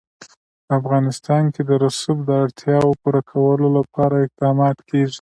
په 0.65 0.71
افغانستان 0.79 1.43
کې 1.53 1.61
د 1.69 1.71
رسوب 1.83 2.17
د 2.25 2.29
اړتیاوو 2.43 2.99
پوره 3.01 3.21
کولو 3.31 3.67
لپاره 3.77 4.15
اقدامات 4.25 4.77
کېږي. 4.89 5.09